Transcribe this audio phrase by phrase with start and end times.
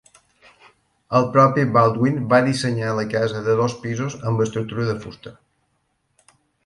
[1.17, 5.35] El propi Baldwin va dissenyar la casa de dos pisos amb estructura de fusta.